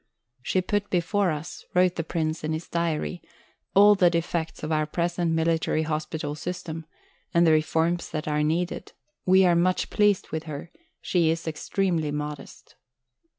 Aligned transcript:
"She 0.41 0.63
put 0.63 0.89
before 0.89 1.29
us," 1.29 1.63
wrote 1.75 1.93
the 1.95 2.03
Prince 2.03 2.43
in 2.43 2.53
his 2.53 2.67
diary, 2.67 3.21
"all 3.75 3.93
the 3.93 4.09
defects 4.09 4.63
of 4.63 4.71
our 4.71 4.87
present 4.87 5.31
military 5.33 5.83
hospital 5.83 6.33
system, 6.33 6.87
and 7.35 7.45
the 7.45 7.51
reforms 7.51 8.09
that 8.09 8.27
are 8.27 8.41
needed. 8.41 8.93
We 9.27 9.45
are 9.45 9.55
much 9.55 9.91
pleased 9.91 10.31
with 10.31 10.45
her; 10.45 10.71
she 11.01 11.29
is 11.29 11.47
extremely 11.47 12.09
modest." 12.09 12.73